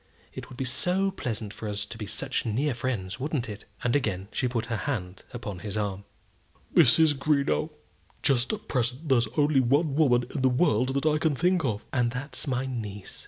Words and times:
It 0.33 0.49
would 0.49 0.57
be 0.57 0.65
so 0.65 1.11
pleasant 1.11 1.53
for 1.53 1.69
us 1.69 1.85
to 1.85 1.95
be 1.95 2.07
such 2.07 2.43
near 2.43 2.73
friends; 2.73 3.19
wouldn't 3.19 3.47
it?" 3.47 3.65
And 3.83 3.95
again 3.95 4.29
she 4.31 4.47
put 4.47 4.65
her 4.65 4.75
hand 4.89 5.21
upon 5.31 5.59
his 5.59 5.77
arm. 5.77 6.05
"Mrs. 6.73 7.13
Greenow, 7.13 7.69
just 8.23 8.51
at 8.51 8.67
present 8.67 9.09
there's 9.09 9.27
only 9.37 9.59
one 9.59 9.93
woman 9.93 10.25
in 10.33 10.41
the 10.41 10.49
world 10.49 10.95
that 10.95 11.05
I 11.05 11.19
can 11.19 11.35
think 11.35 11.63
of." 11.63 11.85
"And 11.93 12.09
that's 12.09 12.47
my 12.47 12.65
niece." 12.65 13.19